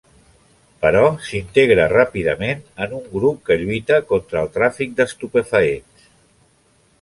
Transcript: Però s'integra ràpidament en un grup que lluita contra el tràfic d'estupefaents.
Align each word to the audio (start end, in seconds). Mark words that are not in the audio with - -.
Però 0.85 1.01
s'integra 1.27 1.85
ràpidament 1.91 2.63
en 2.85 2.95
un 3.01 3.03
grup 3.11 3.45
que 3.51 3.59
lluita 3.65 4.01
contra 4.15 4.43
el 4.47 4.51
tràfic 4.57 4.97
d'estupefaents. 5.01 6.11